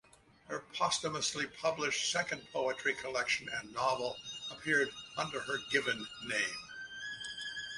[0.47, 4.17] Her posthumously published second poetry collection and novel
[4.49, 6.57] appeared under her given name.